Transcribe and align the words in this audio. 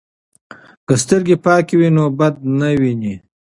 که 0.87 0.93
سترګې 1.03 1.35
پاکې 1.45 1.73
وي 1.79 1.89
نو 1.95 2.03
بد 2.19 2.35
نه 2.59 2.69
ویني. 2.79 3.15